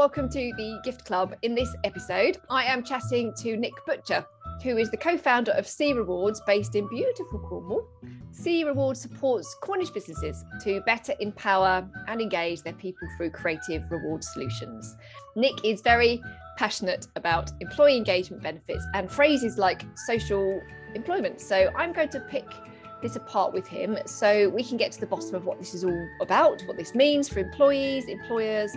[0.00, 1.36] welcome to the Gift Club.
[1.42, 4.24] In this episode, I am chatting to Nik Butcher,
[4.62, 7.86] who is the co founder of SEE Rewards based in beautiful Cornwall.
[8.30, 14.24] SEE Rewards supports Cornish businesses to better empower and engage their people through creative reward
[14.24, 14.96] solutions.
[15.36, 16.22] Nik is very
[16.56, 20.62] passionate about employee engagement benefits and phrases like social
[20.94, 21.42] employment.
[21.42, 22.46] So I'm going to pick
[23.02, 25.84] this apart with him so we can get to the bottom of what this is
[25.84, 28.74] all about, what this means for employees, employers,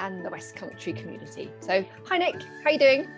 [0.00, 1.50] and the West Country community.
[1.60, 3.08] So, hi Nik, how are you doing?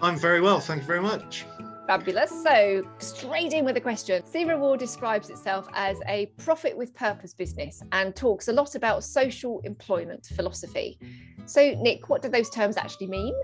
[0.00, 1.44] I'm very well, thank you very much.
[1.86, 2.30] Fabulous.
[2.42, 4.24] So, straight in with a question.
[4.24, 9.04] SEE Reward describes itself as a profit with purpose business and talks a lot about
[9.04, 10.98] social employment philosophy.
[11.44, 13.34] So, Nik, what do those terms actually mean?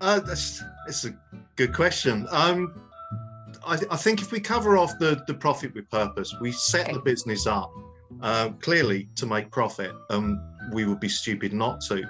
[0.00, 1.16] Uh, that's, that's a
[1.56, 2.26] good question.
[2.30, 2.72] Um,
[3.66, 6.92] I, I, think if we cover off the, the profit with purpose, we set okay.
[6.92, 7.72] the business up
[8.22, 9.92] uh, clearly to make profit.
[10.10, 10.40] Um,
[10.72, 12.02] we would be stupid not to.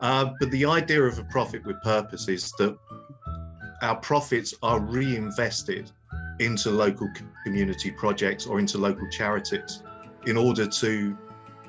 [0.00, 2.76] Uh, but the idea of a profit with purpose is that
[3.82, 5.90] our profits are reinvested
[6.38, 7.08] into local
[7.44, 9.82] community projects or into local charities
[10.26, 11.16] in order to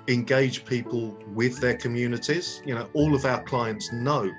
[0.08, 2.62] engage people with their communities.
[2.66, 4.30] You know, all of our clients know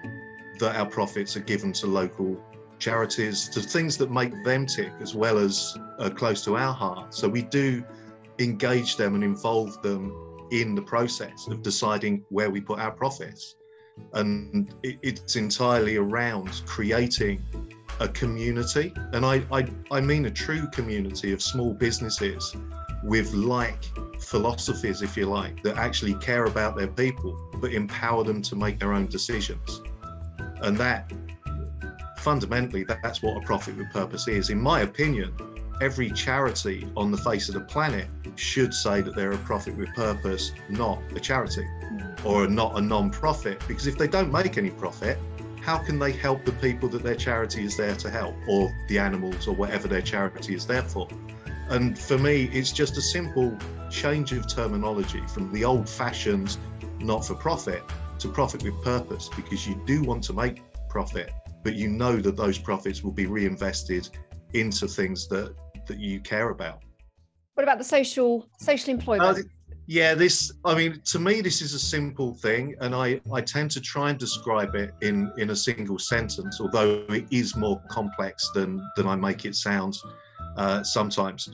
[0.59, 2.41] that our profits are given to local
[2.79, 7.15] charities, to things that make them tick as well as uh, close to our heart.
[7.15, 7.85] So we do
[8.39, 10.13] engage them and involve them
[10.51, 13.57] in the process of deciding where we put our profits.
[14.15, 17.45] And it, it's entirely around creating
[18.01, 18.93] a community.
[19.13, 22.55] And I, I, I mean a true community of small businesses
[23.05, 23.85] with like
[24.21, 28.79] philosophies, if you like, that actually care about their people, but empower them to make
[28.79, 29.83] their own decisions.
[30.63, 31.13] And that
[32.19, 34.51] fundamentally, that's what a profit with purpose is.
[34.51, 35.35] In my opinion,
[35.83, 39.93] every charity on the face of the planet should say that they're a profit with
[39.95, 42.25] purpose, not a charity mm.
[42.25, 43.61] or not a non-profit.
[43.67, 45.19] Because if they don't make any profit,
[45.61, 48.99] how can they help the people that their charity is there to help, or the
[48.99, 51.09] animals, or whatever their charity is there for?
[51.69, 53.57] And for me, it's just a simple
[53.91, 56.57] change of terminology from the old-fashioned
[57.01, 57.83] not-for-profit
[58.21, 61.33] to profit with purpose, because you do want to make profit,
[61.65, 64.09] but you know that those profits will be reinvested
[64.53, 65.55] into things that
[65.87, 66.81] that you care about.
[67.55, 69.39] What about the social social employment?
[69.39, 69.43] Uh,
[69.87, 70.53] yeah, this.
[70.65, 74.11] I mean, to me, this is a simple thing, and I I tend to try
[74.11, 79.07] and describe it in in a single sentence, although it is more complex than than
[79.07, 79.99] I make it sound
[80.57, 81.51] uh, sometimes.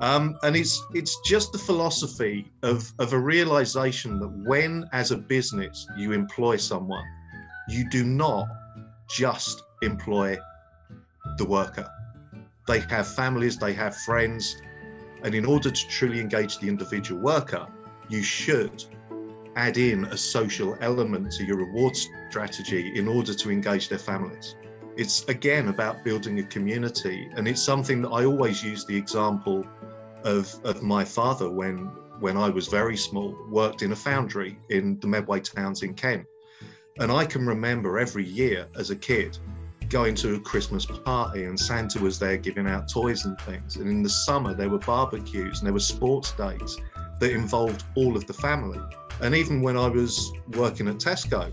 [0.00, 5.18] Um, and it's it's just the philosophy of of a realization that when, as a
[5.18, 7.04] business, you employ someone,
[7.68, 8.46] you do not
[9.10, 10.38] just employ
[11.36, 11.90] the worker
[12.66, 14.60] they have families, they have friends.
[15.22, 17.66] And in order to truly engage the individual worker,
[18.08, 18.84] you should
[19.56, 21.96] add in a social element to your reward
[22.30, 24.56] strategy in order to engage their families.
[24.96, 27.28] It's again about building a community.
[27.34, 29.64] And it's something that I always use the example
[30.24, 31.90] of, of my father when
[32.22, 36.24] when I was very small, worked in a foundry in the Medway towns in Kent.
[37.00, 39.36] And I can remember every year as a kid
[39.92, 43.76] going to a Christmas party and Santa was there giving out toys and things.
[43.76, 46.78] And in the summer, there were barbecues and there were sports days
[47.20, 48.80] that involved all of the family.
[49.20, 51.52] And even when I was working at Tesco,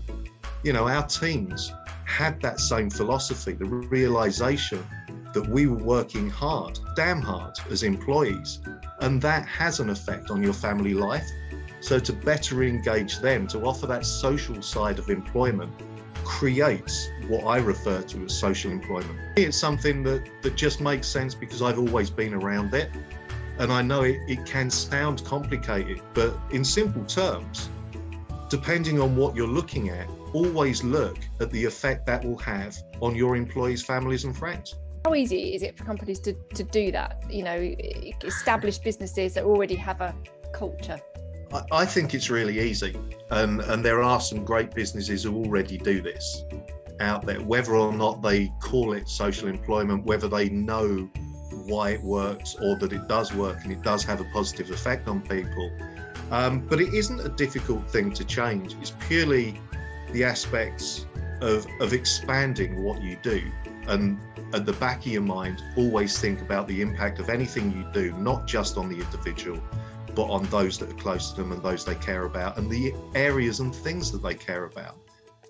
[0.62, 1.70] you know, our teams
[2.06, 4.82] had that same philosophy, the realization
[5.34, 8.60] that we were working hard, damn hard as employees.
[9.00, 11.28] And that has an effect on your family life.
[11.80, 15.72] So to better engage them, to offer that social side of employment,
[16.24, 19.18] creates what I refer to as social employment.
[19.36, 22.90] It's something that, that just makes sense because I've always been around it.
[23.58, 27.68] And I know it, it can sound complicated, but in simple terms,
[28.48, 33.14] depending on what you're looking at, always look at the effect that will have on
[33.14, 34.74] your employees' families and friends.
[35.04, 37.22] How easy is it for companies to, to do that?
[37.30, 37.74] You know,
[38.24, 40.14] established businesses that already have a
[40.52, 40.98] culture.
[41.72, 42.96] I think it's really easy,
[43.30, 46.44] and and there are some great businesses who already do this
[47.00, 47.40] out there.
[47.40, 51.08] Whether or not they call it social employment, whether they know
[51.66, 55.08] why it works or that it does work and it does have a positive effect
[55.08, 55.70] on people,
[56.30, 58.74] um, but it isn't a difficult thing to change.
[58.80, 59.60] It's purely
[60.12, 61.06] the aspects
[61.40, 63.42] of of expanding what you do,
[63.86, 64.18] and
[64.52, 68.12] at the back of your mind, always think about the impact of anything you do,
[68.18, 69.60] not just on the individual
[70.14, 72.94] but on those that are close to them and those they care about and the
[73.14, 74.96] areas and things that they care about.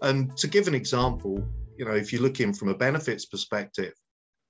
[0.02, 3.92] And to give an example, you know, if you're looking from a benefits perspective,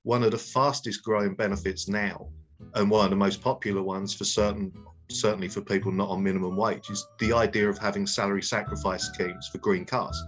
[0.02, 2.28] one of the fastest growing benefits now
[2.74, 4.72] and one of the most popular ones for certain
[5.10, 9.48] certainly for people not on minimum wage is the idea of having salary sacrifice schemes
[9.48, 10.22] for green cars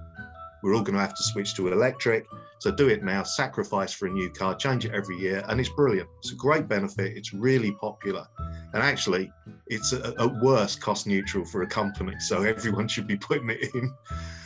[0.62, 2.26] we're all going to have to switch to electric.
[2.60, 5.68] So do it now, sacrifice for a new car, change it every year, and it's
[5.70, 6.08] brilliant.
[6.18, 7.16] It's a great benefit.
[7.16, 8.26] It's really popular.
[8.72, 9.32] And actually,
[9.66, 12.14] it's at worst cost neutral for a company.
[12.20, 13.92] So everyone should be putting it in.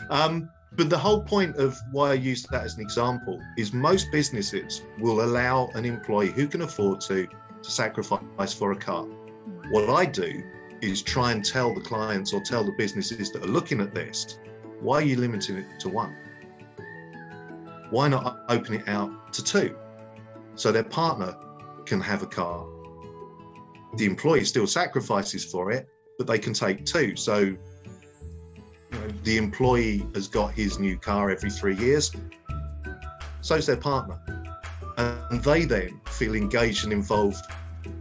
[0.09, 4.13] Um, but the whole point of why I use that as an example is most
[4.13, 7.27] businesses will allow an employee who can afford to
[7.63, 9.05] to sacrifice for a car.
[9.71, 10.43] What I do
[10.83, 14.39] is try and tell the clients or tell the businesses that are looking at this,
[14.81, 16.15] why are you limiting it to one?
[17.91, 19.77] Why not open it out to two?
[20.55, 21.35] So their partner
[21.87, 22.67] can have a car.
[23.97, 25.89] The employee still sacrifices for it,
[26.19, 27.17] but they can take two.
[27.17, 27.57] So
[29.27, 34.17] the employee has got his new car every three years, So so's their partner.
[34.99, 37.45] And they then feel engaged and involved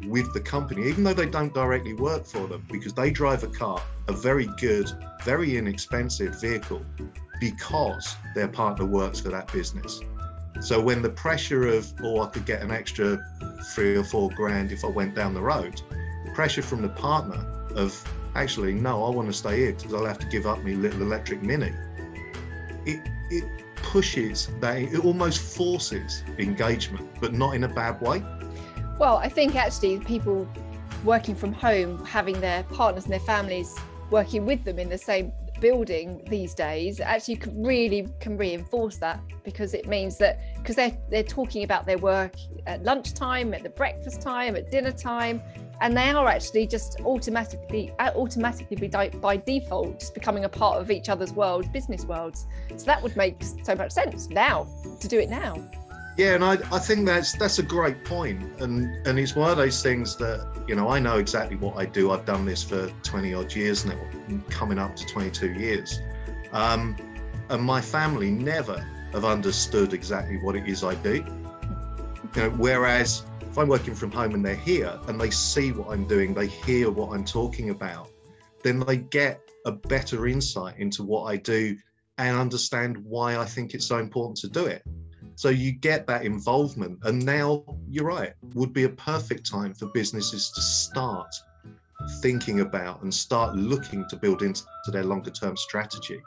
[0.06, 3.48] with the company, even though they don't directly work for them, because they drive a
[3.48, 4.88] car, a very good,
[5.24, 6.86] very inexpensive vehicle,
[7.40, 10.02] because their partner works for that business.
[10.62, 13.18] So when the pressure of, oh, I could get an extra
[13.74, 15.82] three or four grand if I went down the road,
[16.24, 17.44] the pressure from the partner
[17.74, 17.92] of
[18.36, 21.02] actually, no, I want to stay here because I'll have to give up my little
[21.02, 21.74] electric mini.
[22.86, 23.44] It it
[23.78, 28.24] pushes that it almost forces engagement, but not in a bad way.
[29.00, 30.48] Well, I think actually people
[31.04, 33.76] working from home, having their partners and their families
[34.12, 39.74] working with them in the same building these days actually really can reinforce that because
[39.74, 42.36] it means that because they're they're talking about their work
[42.68, 45.42] at lunchtime at the breakfast time at dinner time
[45.82, 50.90] and they are actually just automatically uh, automatically by, default just becoming a part of
[50.90, 52.48] each other's world business worlds.
[52.78, 54.68] So that would make so much sense now
[55.00, 55.56] to do it now.
[56.18, 58.62] Yeah and i, I think that's that's a great point.
[58.62, 61.86] And and it's one of those things that you know i know exactly what i
[61.86, 62.12] do.
[62.12, 64.00] I've done this for 20 odd years now
[64.50, 66.00] coming up to 22 years.
[66.54, 66.96] Um,
[67.50, 68.80] and my family never
[69.12, 71.26] have understood exactly what it is i do.
[72.36, 73.24] You know whereas
[73.56, 76.48] if I'm working from home and they're here and they see what I'm doing, they
[76.48, 78.10] hear what I'm talking about,
[78.64, 81.78] then they get a better insight into what I do
[82.18, 84.84] and understand why I think it's so important to do it.
[85.36, 87.00] So you get that involvement.
[87.04, 91.34] And now you're right, would be a perfect time for businesses to start
[92.22, 96.22] thinking about and start looking to build into their longer term strategy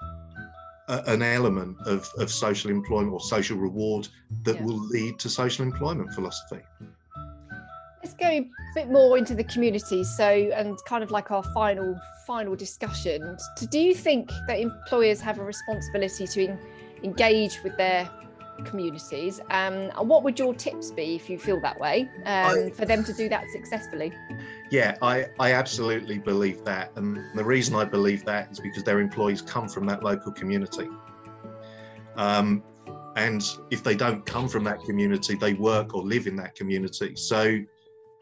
[0.89, 4.09] an element of, of social employment or social reward
[4.45, 4.65] that yeah.
[4.65, 6.63] will lead to social employment philosophy.
[8.21, 10.05] Let's go a bit more into the community.
[10.05, 13.39] So, and kind of like our final final discussion.
[13.71, 16.59] Do you think that employers have a responsibility to in,
[17.03, 18.09] engage with their
[18.65, 19.41] communities?
[19.51, 22.85] Um, and what would your tips be if you feel that way um, I, for
[22.85, 24.13] them to do that successfully?
[24.71, 26.93] Yeah, I, I absolutely believe that.
[26.97, 30.89] And the reason I believe that is because their employees come from that local community.
[32.17, 32.63] Um,
[33.17, 37.17] and if they don't come from that community, they work or live in that community.
[37.17, 37.59] So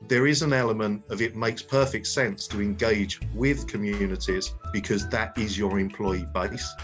[0.02, 5.36] there is an element of it makes perfect sense to engage with communities because that
[5.38, 6.74] is your employee base.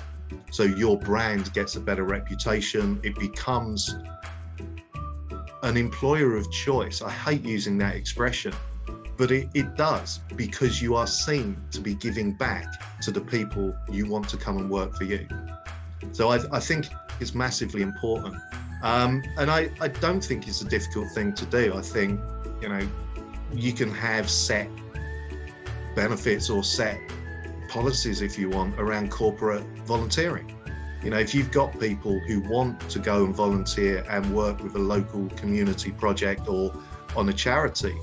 [0.51, 3.01] So your brand gets a better reputation.
[3.03, 3.95] It becomes
[5.63, 7.03] an employer of choice.
[7.03, 8.53] I hate using that expression,
[9.17, 13.75] but it, it does because you are seen to be giving back to the people
[13.91, 15.29] you want to come and work for you.
[16.13, 16.89] So I, I think
[17.21, 18.35] it's massively important.
[18.83, 21.75] Um, and I, I don't think it's a difficult thing to do.
[21.77, 22.21] I think,
[22.63, 22.89] you know,
[23.53, 24.69] you can have set
[25.95, 26.99] benefits or set
[27.69, 30.57] policies, if you want, around corporate volunteering.
[31.03, 34.77] You know, if you've got people who want to go and volunteer and work with
[34.77, 36.73] a local community project or
[37.17, 37.95] on a charity,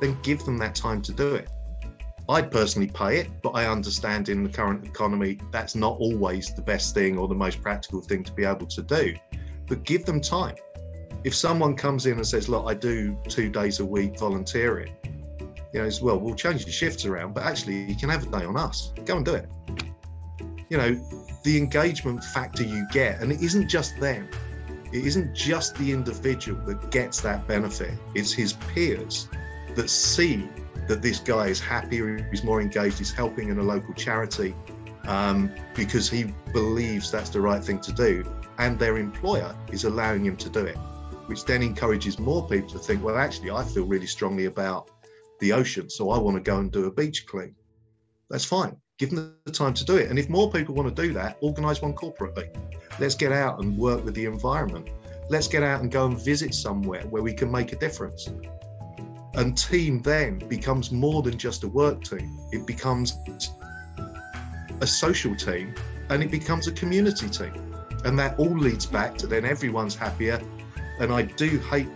[0.00, 1.48] then give them that time to do it.
[2.28, 6.62] I'd personally pay it, but I understand in the current economy that's not always the
[6.62, 9.14] best thing or the most practical thing to be able to do.
[9.66, 10.54] But give them time
[11.24, 14.92] if someone comes in and says, "Look, I do two days a week volunteering,"
[15.72, 18.38] you know, as well, we'll change the shifts around, but actually, you can have a
[18.38, 18.92] day on us.
[19.04, 19.48] Go and do it.
[20.68, 21.08] You know,
[21.42, 24.28] the engagement factor you get, and it isn't just them.
[24.92, 27.94] It isn't just the individual that gets that benefit.
[28.14, 29.28] It's his peers
[29.74, 30.48] that see
[30.86, 34.54] that this guy is happier, he's more engaged, he's helping in a local charity
[35.06, 38.24] um, because he believes that's the right thing to do,
[38.58, 40.76] and their employer is allowing him to do it
[41.26, 44.90] which then encourages more people to think, well, actually, I feel really strongly about
[45.40, 47.54] the ocean, so I want to go and do a beach clean.
[48.30, 48.76] That's fine.
[48.98, 50.08] Give them the time to do it.
[50.08, 52.54] And if more people want to do that, organize one corporately.
[53.00, 54.88] Let's get out and work with the environment.
[55.28, 58.28] Let's get out and go and visit somewhere where we can make a difference.
[59.34, 63.16] And team then becomes more than just a work team, it becomes
[64.80, 65.74] a social team
[66.10, 70.40] and it becomes a community team and that all leads back to then everyone's happier.
[70.98, 71.88] And I do hate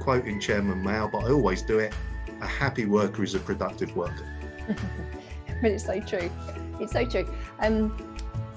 [0.00, 1.94] quoting Chairman Mao, but I always do it.
[2.40, 4.26] A happy worker is a productive worker.
[4.66, 4.76] but
[5.70, 6.30] it's so true.
[6.80, 7.28] It's so true.
[7.60, 7.96] Um,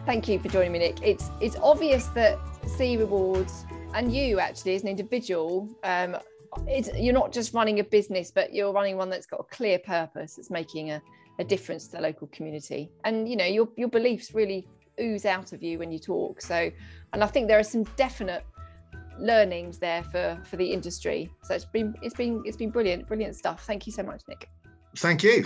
[0.05, 1.01] thank you for joining me, Nik.
[1.01, 2.39] It's it's obvious that
[2.77, 6.17] SEE Rewards and you actually as an individual, um,
[6.67, 10.37] you're not just running a business, but you're running one that's got a clear purpose.
[10.37, 11.01] It's making a,
[11.39, 14.67] a difference to the local community, and you know your your beliefs really
[14.99, 16.41] ooze out of you when you talk.
[16.41, 16.69] So,
[17.13, 18.45] and I think there are some definite
[19.19, 21.31] learnings there for for the industry.
[21.43, 23.65] So it's been it's been it's been brilliant, brilliant stuff.
[23.65, 24.49] Thank you so much, Nik.
[24.95, 25.45] Thank you.